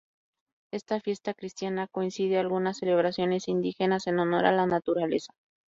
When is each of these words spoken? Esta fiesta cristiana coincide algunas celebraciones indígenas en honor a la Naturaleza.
Esta 0.73 0.99
fiesta 0.99 1.35
cristiana 1.35 1.85
coincide 1.85 2.39
algunas 2.39 2.77
celebraciones 2.79 3.47
indígenas 3.47 4.07
en 4.07 4.17
honor 4.17 4.47
a 4.47 4.51
la 4.51 4.65
Naturaleza. 4.65 5.31